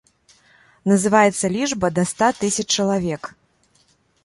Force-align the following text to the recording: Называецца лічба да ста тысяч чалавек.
Называецца 0.91 1.51
лічба 1.57 1.87
да 1.99 2.07
ста 2.13 2.27
тысяч 2.41 2.67
чалавек. 2.81 3.33